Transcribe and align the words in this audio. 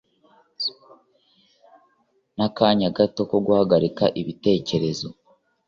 Nakanya 2.35 2.87
gato 2.97 3.21
ko 3.29 3.37
guhagarika 3.45 4.03
ibitekerezo 4.21 5.07